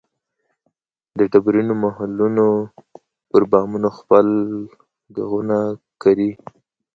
[1.17, 2.47] د ډبرینو محلونو
[3.29, 4.27] پر بامونو خپل
[5.15, 5.57] ږغونه
[6.01, 6.29] کري